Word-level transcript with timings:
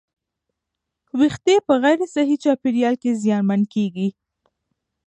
ویښتې 1.19 1.55
په 1.67 1.73
غیر 1.83 1.99
صحي 2.13 2.37
چاپېریال 2.43 2.95
کې 3.01 3.17
زیانمن 3.23 3.61
کېږي. 3.73 4.07